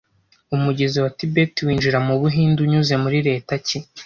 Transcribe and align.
Umugezi 0.55 0.97
wa 1.03 1.11
Tibet 1.17 1.53
winjira 1.65 1.97
mu 2.07 2.15
Buhinde 2.21 2.59
unyuze 2.61 2.93
muri 3.03 3.17
Leta 3.27 3.53
ki 3.65 3.77